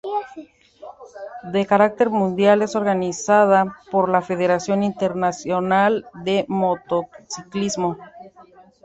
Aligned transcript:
De 1.43 1.67
carácter 1.67 2.09
mundial, 2.09 2.63
es 2.63 2.75
organizada 2.75 3.77
por 3.91 4.09
la 4.09 4.23
Federación 4.23 4.81
Internacional 4.81 6.07
de 6.25 6.43
Motociclismo. 6.47 7.99